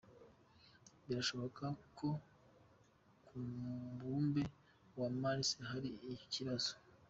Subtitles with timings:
[1.05, 1.65] Birashoboka
[1.97, 2.09] ko
[3.25, 4.43] ku mubumbe
[4.99, 6.71] wa Mars hari ikibazo.